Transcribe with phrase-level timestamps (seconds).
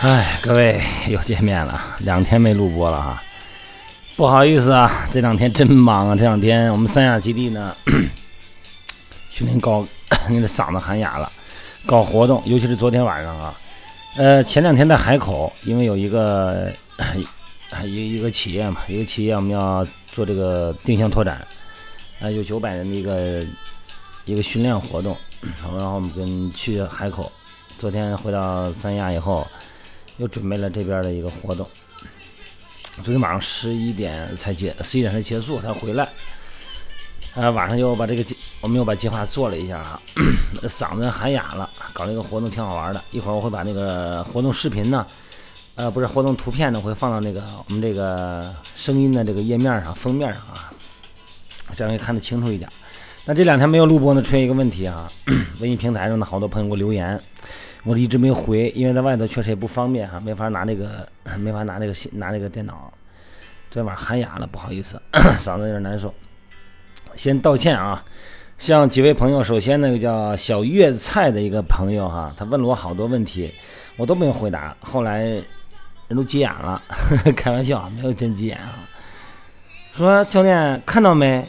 [0.00, 3.20] 哎，各位又见面了，两天没录播了哈，
[4.14, 6.14] 不好意思啊，这两天真忙啊。
[6.14, 7.74] 这两天我们三亚基地呢，
[9.28, 9.84] 训练搞，
[10.30, 11.28] 你的嗓子喊哑了，
[11.84, 13.52] 搞活动，尤其是昨天晚上啊，
[14.16, 16.70] 呃，前两天在海口，因为有一个
[17.84, 21.44] 一一个企业嘛，一个企业我们要做这个定向拓展，
[22.20, 23.44] 啊，有九百人的一个
[24.26, 25.16] 一个训练活动，
[25.76, 27.32] 然后我们跟去海口，
[27.80, 29.44] 昨天回到三亚以后。
[30.18, 31.66] 又准备了这边的一个活动，
[33.02, 36.08] 昨天晚上十一点才结，十一点才结束才回来。
[37.34, 40.00] 啊，晚上又把这个计，我们又把计划做了一下啊，
[40.66, 43.00] 嗓子喊哑了，搞这个活动挺好玩的。
[43.12, 45.06] 一会儿我会把那个活动视频呢，
[45.76, 50.72] 呃，不是活动图片呢，会放到那个我们这个声音的这个页面上、封面上啊，
[51.74, 52.68] 这样会看得清楚一点。
[53.24, 55.08] 那这两天没有录播呢，出现一个问题啊，
[55.60, 57.22] 微信平台上的好多朋友给我留言。
[57.88, 61.08] 我一直没回，因为在外头确实也不方便哈，没法拿那个，
[61.38, 62.92] 没法拿那个拿那个电脑。
[63.70, 65.00] 昨天晚上喊哑了，不好意思，
[65.40, 66.12] 嗓子有点难受，
[67.14, 68.04] 先道歉啊。
[68.58, 73.50] 向几位朋友，首先那个叫小粤菜的一个朋友哈，他问了我好多问题，
[73.96, 74.76] 我都没有回答。
[74.80, 76.82] 后来人都急眼了，
[77.34, 78.84] 开玩笑，没有真急眼啊。
[79.94, 81.48] 说教练看到没？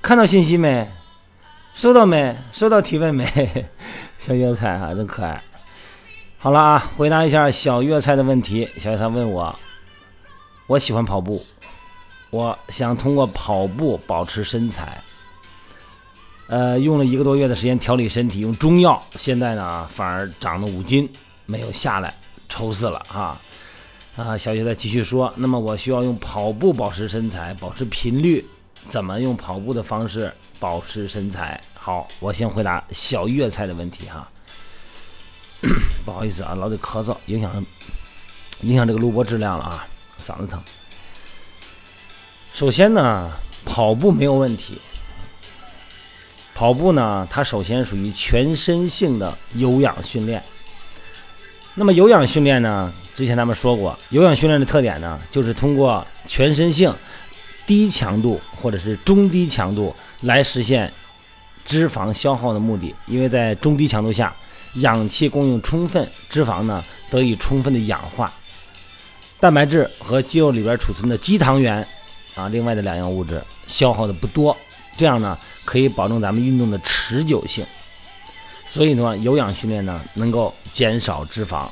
[0.00, 0.88] 看到信息没？
[1.74, 2.36] 收到没？
[2.50, 3.24] 收到提问没？
[4.18, 5.40] 小粤菜哈，真可爱。
[6.42, 8.68] 好了啊，回答一下小粤菜的问题。
[8.76, 9.56] 小粤菜问我，
[10.66, 11.46] 我喜欢跑步，
[12.30, 15.00] 我想通过跑步保持身材。
[16.48, 21.08] 呃，用了一个多月的时间调理身体，用中药，现在呢反而长了五斤，
[21.46, 22.12] 没有下来，
[22.48, 23.40] 愁死了啊！
[24.16, 28.44] 啊，小粤菜继续说，那么我需要用跑步保持身材，保持频率，
[28.88, 31.60] 怎么用跑步的方式保持身材？
[31.72, 34.28] 好，我先回答小粤菜的问题哈。
[36.04, 37.64] 不好意思啊，老得咳嗽，影响
[38.62, 39.86] 影响这个录播质量了啊，
[40.20, 40.60] 嗓子疼。
[42.52, 43.30] 首先呢，
[43.64, 44.80] 跑步没有问题。
[46.54, 50.42] 跑步呢，它首先属于全身性的有氧训练。
[51.74, 56.94] 那么有氧训练呢，之前咱们说过，有氧训练的特点呢，就是通过全身性、
[57.66, 60.92] 低强度或者是中低强度来实现。
[61.64, 64.34] 脂肪消耗的目的，因为在中低强度下，
[64.74, 68.32] 氧气供应充分，脂肪呢得以充分的氧化，
[69.38, 71.86] 蛋白质和肌肉里边储存的肌糖原
[72.34, 74.56] 啊，另外的两样物质消耗的不多，
[74.96, 77.64] 这样呢可以保证咱们运动的持久性。
[78.64, 81.68] 所以呢，有氧训练呢能够减少脂肪。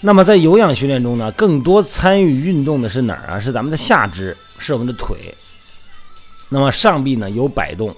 [0.00, 3.40] 那么在有氧训练中呢，更多参与运动的是哪儿啊？
[3.40, 5.34] 是咱们的下肢，是我们的腿。
[6.48, 7.92] 那么上臂呢有摆动。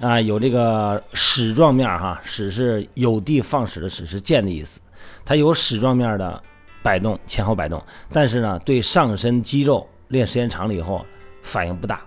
[0.00, 4.80] 啊，有这个矢状面哈，矢是有的放矢的矢，是箭的意思。
[5.24, 6.40] 它有矢状面的
[6.82, 11.04] 摆动，前后摆动，但是呢，对上身肌肉练时间长了以后
[11.42, 12.00] 反应不大。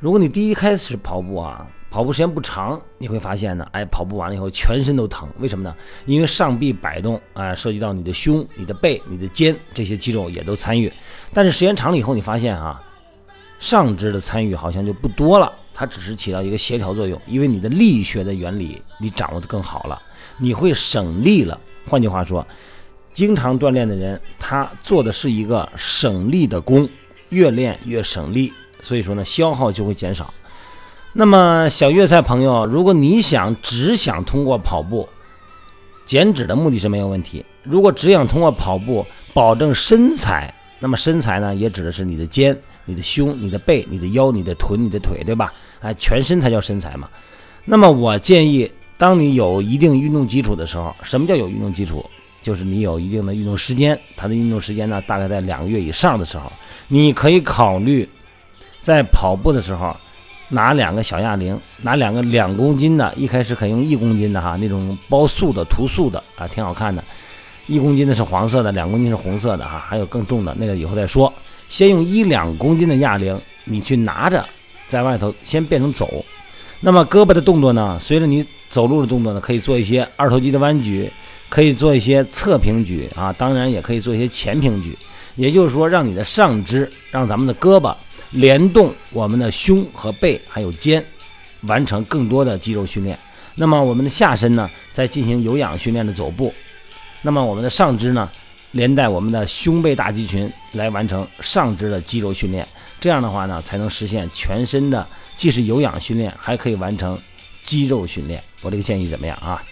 [0.00, 5.74] 如果你第一开始跑步啊，跑步时间不长，你会发现呢，哎，跑步完了以后全身都疼，为什么呢？
[6.06, 10.90] 因为上臂摆动啊，涉及到你的胸、你的背、你的肩这些肌肉也都参与。
[11.34, 12.82] 但是时间长了以后，你发现啊，
[13.58, 15.52] 上肢的参与好像就不多了。
[15.78, 20.00] 它只是起到一个协调作用，因为你的力学的原理你掌握的更好了，
[20.38, 21.60] 你会省力了。
[21.86, 22.42] 换句话说，
[23.12, 26.88] 经常锻炼的人，他做的是一个省力的功，
[27.28, 28.50] 越练越省力，
[28.80, 30.32] 所以说呢，消耗就会减少。
[31.12, 35.06] 那么小粤菜朋友，如果你想只想通过跑步
[36.06, 39.04] 减脂的目的是没有问题，如果只想通过跑步
[39.34, 40.54] 保证身材。
[40.78, 42.54] 那么身材呢，也指的是你的肩、
[42.86, 45.52] 你的胸、你的背、你的腰、你的臀、你的腿，对吧？
[45.80, 47.06] 哎，全身才叫身材嘛。
[47.64, 52.02] 那么我建议，当你有一定运动基础的时候，什么叫有运动基础？
[52.40, 56.50] 就是你有一定的运动时间，它的运动时间呢，大概在两个月以上的时候，
[56.86, 58.08] 你可以考虑
[58.80, 59.96] 在跑步的时候
[60.48, 67.02] 拿两个小哑铃，拿两个两公斤的，一开始可以用一公斤的哈，那种包塑的、涂塑的啊，挺好看的。
[67.66, 71.32] 一公斤的是黄色的，两公斤是红色的哈，还有更重的那个以后再说。
[71.68, 74.44] 先用一两公斤的哑铃，你去拿着，
[74.88, 76.24] 在外头先变成走。
[76.80, 77.98] 那么胳膊的动作呢？
[78.00, 81.10] 随着你走路的动作呢，可以做一些二头肌的弯举，
[81.48, 84.96] 可以做一些侧平举啊，当然也可以做一些前平举。
[85.34, 87.94] 也就是说，让你的上肢，让咱们的胳膊
[88.30, 91.04] 联动我们的胸和背还有肩，
[91.62, 93.18] 完成更多的肌肉训练。
[93.54, 96.52] 那么我们的下身呢，在进行有氧训练的走步。
[97.22, 98.30] 那么我们的上肢呢，
[98.76, 102.68] 连带我们的胸背大肌群来完成上肢的肌肉训练，
[103.00, 107.18] 这样的话呢，才能实现全身的既是有氧训练，还可以完成
[107.64, 108.42] 肌肉训练。
[108.60, 109.62] 我这个建议怎么样啊？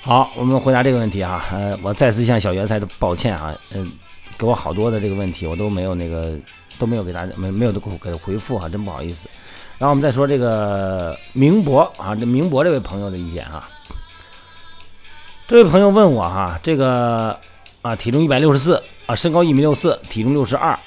[0.00, 3.92] 好，我们回答这个问题啊，呃，我再次向小袁菜的抱歉啊，嗯，
[4.38, 6.34] 给我好多的这个问题，我都没有那个
[6.78, 9.28] 都没有给大家没没有给回复啊，真不好意思。
[9.76, 13.68] 然后我们再说这个明博啊，这明博这位朋友的意见啊，
[15.50, 17.36] 这位朋友问我哈，这个
[17.82, 20.78] 啊，体重一百六十四啊，身高一米六四，体重六十二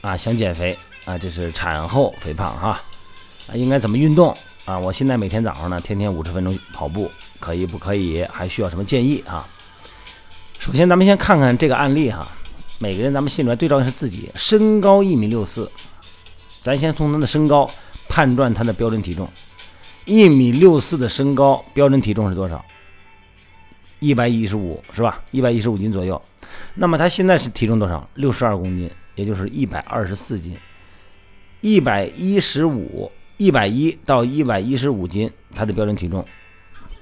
[0.00, 2.82] 啊，想减肥啊，这是产后肥胖哈，
[3.46, 4.76] 啊，应该怎么运动啊？
[4.76, 7.08] 我现在每天早上呢，天天五十分钟跑步。
[7.38, 8.26] 可以不可以？
[8.32, 9.46] 还需要什么建议啊？
[10.58, 12.26] 首先，咱们先看看这个案例哈。
[12.80, 15.70] 每个人咱们心里面对照的是自己，身高一米六四，
[16.64, 17.70] 咱先从他的身高
[18.08, 19.30] 判断他的标准体重。
[20.04, 22.60] 一米六四的身高，标准体重是多少？
[24.00, 25.22] 一百一十五是吧？
[25.30, 26.20] 一百一十五斤左右。
[26.74, 28.08] 那么他现在是体重多少？
[28.14, 30.56] 六十二公斤，也就是一百二十四斤。
[31.60, 36.24] 一百一十五，一百一到一百一十五斤，他的标准体重。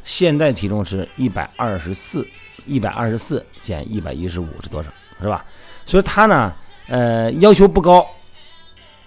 [0.04, 2.26] 现在体重是一百二十四，
[2.66, 4.90] 一百二十四减一百一十五是多少？
[5.20, 5.44] 是吧？
[5.86, 6.52] 所以他呢，
[6.88, 8.06] 呃，要求不高。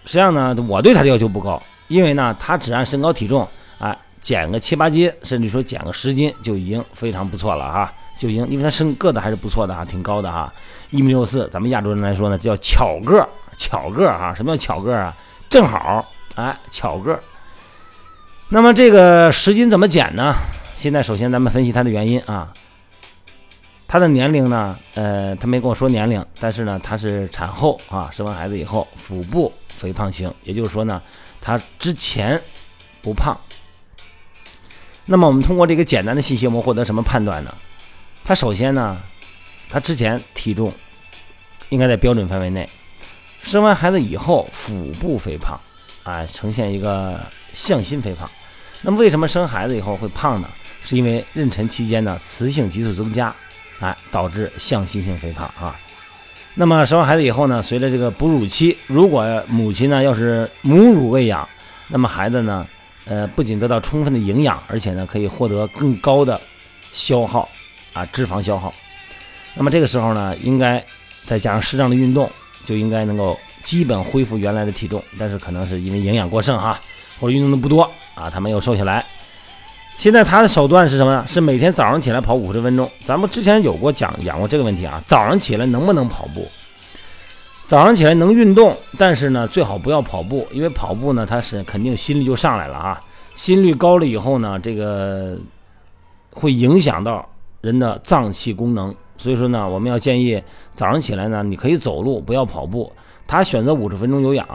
[0.06, 3.48] 实际上呢，我对他的要求不高，因为呢，他只按身高体重
[3.78, 10.54] 啊，减个七八斤，甚至说减个十斤就已经非常不错了哈，就已经，因为他身个子还是不错的哈，挺高的哈，
[10.92, 13.28] 一米六四，咱们亚洲人来说呢，叫巧个，
[13.58, 14.34] 巧个哈。
[14.36, 15.18] 什么叫巧个啊？
[15.50, 17.20] 正好，哎，巧个。
[18.50, 20.36] 那么这个十斤怎么减呢？
[20.78, 22.54] 现在首先咱们分析他的原因啊，
[23.88, 31.02] 他的年龄呢，呃，他没跟我说年龄，但是呢，他是产后啊，生完孩子以后腹部肥胖型，也就是说呢，
[31.42, 32.40] 他之前
[33.02, 33.36] 不胖。
[35.12, 37.54] 那么我们通过这个简单的信息，我们获得什么判断呢？
[38.24, 38.98] 他首先呢，
[39.68, 40.74] 他之前体重
[41.68, 42.70] 应该在标准范围内，
[43.44, 45.60] 生完孩子以后腹部肥胖
[46.04, 47.20] 啊，呈现一个
[47.52, 48.30] 向心肥胖。
[48.82, 50.48] 那么为什么生孩子以后会胖呢？
[50.82, 53.36] 是因为妊娠期间呢，雌性激素增加，
[53.82, 55.78] 哎，导致向心性肥胖啊。
[56.56, 61.46] 那么生完孩子以后呢，随着这个哺乳期，如果母亲呢要是母乳喂养，
[61.90, 62.66] 那么孩子呢，
[63.06, 66.40] 呃，不仅得到充分的营养，而且呢可以获得更高的
[66.94, 67.48] 消耗
[67.94, 68.74] 啊，脂肪消耗。
[69.56, 70.84] 那么这个时候呢，应该
[71.26, 72.30] 再加上适当的运动，
[72.64, 75.04] 就应该能够基本恢复原来的体重。
[75.20, 76.80] 但是可能是因为营养过剩哈，
[77.20, 77.82] 或者运动的不多
[78.16, 79.06] 啊，他没有瘦下来。
[79.98, 81.26] 现在他的手段是什么呢？
[81.28, 82.90] 是每天早上起来跑五十分钟。
[83.06, 86.50] 咱们之前有过讲讲过这个问题啊，早上起来能不能跑步？
[87.72, 93.00] 早上起来能运动，但是呢，最好不要跑步，因为跑步呢，它是肯定心率就上来了啊。
[93.34, 95.38] 心率高了以后呢，这个
[96.34, 97.26] 会影响到
[97.62, 98.94] 人的脏器功能。
[99.16, 100.44] 所以说呢，我们要建议
[100.76, 102.92] 早上起来呢，你可以走路，不要跑步。
[103.26, 104.46] 他选择五十分钟有氧，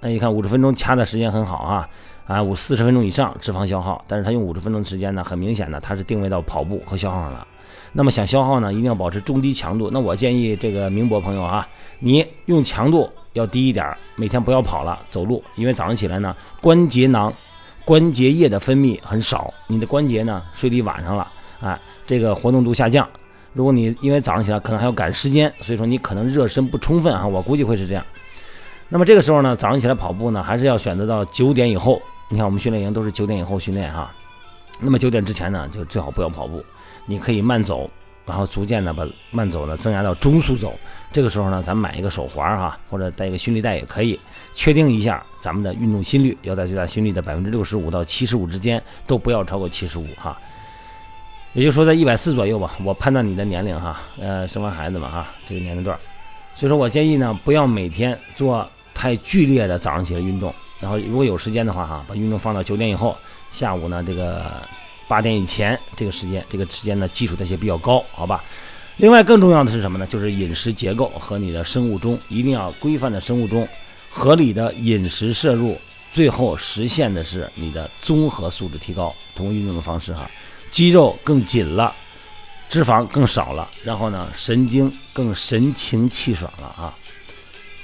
[0.00, 1.88] 那你看五十分钟掐的时间很好啊。
[2.26, 7.46] 啊，五四十分钟以上脂肪消耗，但是他用五十分钟时间呢，很明显的他是定位到跑步和消耗上了。
[7.92, 9.90] 那么想消耗呢，一定要保持中低强度。
[9.92, 11.66] 那我建议这个明博朋友啊，
[11.98, 15.42] 你用强度要低一点，每天不要跑了，走路。
[15.54, 17.32] 因为早上起来呢，关节囊、
[17.84, 23.08] 关节液的分泌很少，你的关节呢睡离晚上了，哎，这个活动度下降。
[23.52, 28.04] 如果你因为早上起来可能还要赶时间，所以说你可能热身不充分啊，我估计会是这样。
[28.88, 32.00] 那么这个时候呢，早上起来跑步呢，还是要选择到九点以后。
[32.28, 34.12] 你看，我们训练营都是九点以后训练哈，
[34.80, 36.60] 那么九点之前呢，就最好不要跑步，
[37.06, 37.88] 你可以慢走，
[38.26, 40.78] 然后逐渐的把慢走呢增加到中速走。
[41.12, 44.18] 这个时候呢，咱们买一个手环哈，或者带一个心率带也可以，
[44.52, 50.36] 确定一下咱们的运动心率要在最大心率的百分之六十五到七十五之间，都不要超过七十五哈。
[51.54, 55.98] 也就是说在一百四左右吧，我判断你的年龄哈，呃，生完孩子嘛哈，这个年龄段，
[56.54, 60.54] 所以说我建议呢，不要每天做太剧烈的早上起来运动。
[60.78, 63.16] 然后如果有时间的话，哈，把运动放到九点以后，
[63.52, 64.44] 下午呢这个
[65.08, 68.44] 八点以前这个时间，这个时间呢基础代谢比较高，好吧？
[68.96, 70.06] 另外更重要的是什么呢？
[70.06, 73.68] 就是饮食结构和你的生物钟一定要规范的生物钟，
[74.10, 75.78] 合理的饮食摄入，
[76.12, 79.14] 最后实现的是你的综合素质提高。
[79.34, 80.30] 通过运动的方式，哈，
[80.70, 81.94] 肌肉更紧了，
[82.68, 86.94] 脂肪更少了，然后呢神经更神清气爽了啊！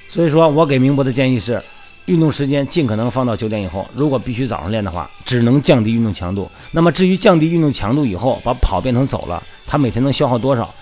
[0.09, 1.63] 所以说我给明博的建议是。
[2.07, 3.87] 运动时间尽可能放到九点以后。
[3.95, 6.51] 如果必须早上练的话，只能降低运动强度。
[6.71, 10.73] 那么至于降低运动强度以后，把跑变成走了，他每天能消耗多少？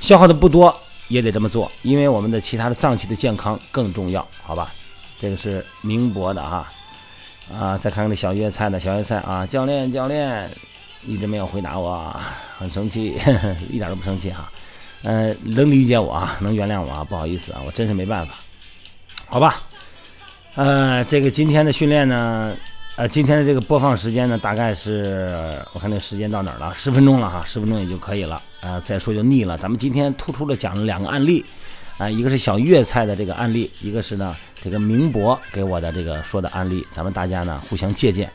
[0.00, 0.74] 消耗的不多
[1.08, 4.72] 也得这么做，因为我们的其他的脏器的健康更重要，好吧？
[5.18, 6.66] 这个是明博的哈
[7.52, 10.48] 啊，再看看这小粤菜的小粤菜啊，教练教练
[11.04, 12.18] 一直没有回答我，
[12.58, 13.18] 很生气，
[13.68, 14.50] 一点都不生气哈。
[15.02, 18.34] 呃，能理解我啊，能原谅我啊，不好意思啊，我真是没办法，
[19.26, 19.60] 好吧？
[20.56, 22.52] 呃，这个今天的训练呢，
[22.96, 26.74] 呃，今天的这个播放时间呢，大概是我看这时间到哪儿了？
[26.76, 28.42] 十分钟了哈，十分钟也就可以了。
[28.60, 29.56] 啊，再说就腻了。
[29.56, 31.44] 咱们今天突出的讲了两个案例，
[31.98, 38.28] 啊，一个是小粤菜的这个案例，一个是呢这个明博给我的这个说的案例，咱们大家呢互相借鉴。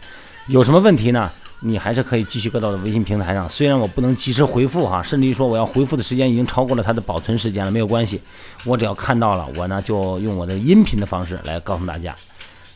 [0.47, 1.29] 有什么问题呢？
[1.65, 8.21] 你还是可以继续搁到的微信平台上，虽然我不能及时回复哈，甚至于说我要回复的时间已经超过了它的保存时间了，没有关系，
[8.65, 12.15] 我只要看到了，我呢就用我的音频的方式来告诉大家。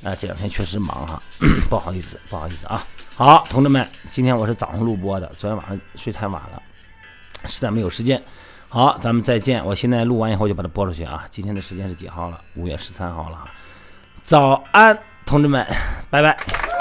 [0.04, 1.22] 啊，这两天确实忙哈，
[1.70, 2.84] 不好意思，不好意思啊。
[3.16, 6.62] 好，同志们，今天我是早上录播的，昨天晚上睡太晚了，
[7.46, 8.20] 实在没有时间。
[8.70, 9.64] 好，咱们再见。
[9.66, 11.26] 我现在录完以后就把它播出去啊。
[11.30, 12.40] 今天的时间是几号了？
[12.56, 13.38] 五月十三号了。
[14.24, 15.66] 早安，同志们，
[16.10, 16.79] 拜拜。